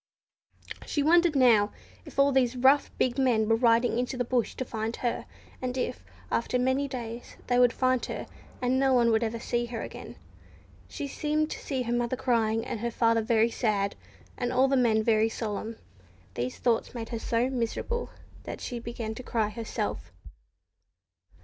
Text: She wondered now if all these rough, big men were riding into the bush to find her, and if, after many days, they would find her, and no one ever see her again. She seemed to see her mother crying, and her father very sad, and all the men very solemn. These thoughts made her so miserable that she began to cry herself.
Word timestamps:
She 0.87 1.03
wondered 1.03 1.35
now 1.35 1.71
if 2.05 2.17
all 2.17 2.31
these 2.31 2.55
rough, 2.55 2.89
big 2.97 3.19
men 3.19 3.47
were 3.47 3.55
riding 3.55 3.99
into 3.99 4.17
the 4.17 4.25
bush 4.25 4.55
to 4.55 4.65
find 4.65 4.95
her, 4.95 5.27
and 5.61 5.77
if, 5.77 6.03
after 6.31 6.57
many 6.57 6.87
days, 6.87 7.35
they 7.45 7.59
would 7.59 7.71
find 7.71 8.03
her, 8.07 8.25
and 8.63 8.79
no 8.79 8.95
one 8.95 9.13
ever 9.23 9.37
see 9.39 9.67
her 9.67 9.83
again. 9.83 10.15
She 10.87 11.05
seemed 11.07 11.51
to 11.51 11.59
see 11.59 11.83
her 11.83 11.93
mother 11.93 12.15
crying, 12.15 12.65
and 12.65 12.79
her 12.79 12.89
father 12.89 13.21
very 13.21 13.51
sad, 13.51 13.95
and 14.39 14.51
all 14.51 14.67
the 14.67 14.75
men 14.75 15.03
very 15.03 15.29
solemn. 15.29 15.75
These 16.33 16.57
thoughts 16.57 16.95
made 16.95 17.09
her 17.09 17.19
so 17.19 17.51
miserable 17.51 18.09
that 18.45 18.59
she 18.59 18.79
began 18.79 19.13
to 19.13 19.21
cry 19.21 19.49
herself. 19.49 20.11